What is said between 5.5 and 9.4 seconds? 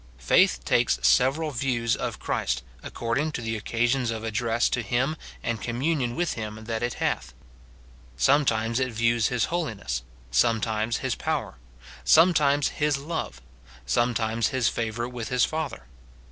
communion with him that it hath. Sometimes it views